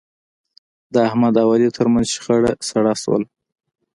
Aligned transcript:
د 0.93 0.95
احمد 1.07 1.33
او 1.43 1.47
علي 1.53 1.69
ترمنځ 1.77 2.05
شخړه 2.15 2.51
سړه 2.69 2.93
شوله. 3.01 3.27